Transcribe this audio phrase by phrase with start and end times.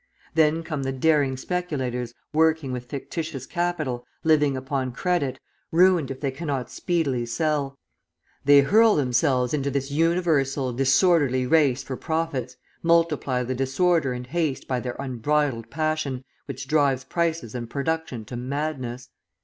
[0.33, 5.39] Then come the daring speculators working with fictitious capital, living upon credit,
[5.71, 7.77] ruined if they cannot speedily sell;
[8.43, 14.67] they hurl themselves into this universal, disorderly race for profits, multiply the disorder and haste
[14.67, 19.09] by their unbridled passion, which drives prices and production to madness.